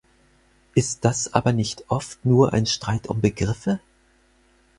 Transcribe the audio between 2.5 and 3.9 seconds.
ein Streit um Begriffe?